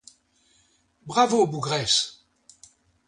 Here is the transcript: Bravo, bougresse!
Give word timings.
Bravo, 1.07 1.45
bougresse! 1.45 2.07